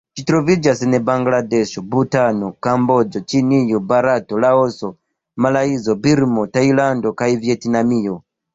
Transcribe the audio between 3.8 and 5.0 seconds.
Barato, Laoso,